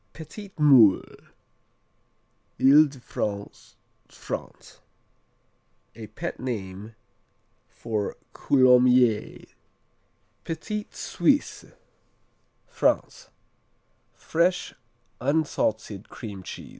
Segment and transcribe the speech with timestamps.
[0.13, 1.27] Petit Moule
[2.59, 3.75] Ile de France,
[4.09, 4.79] France
[5.95, 6.95] A pet name
[7.67, 9.45] for Coulommiers.
[10.43, 11.65] Petit Suisse
[12.67, 13.29] France
[14.15, 14.73] Fresh,
[15.19, 16.69] unsalted cream cheese.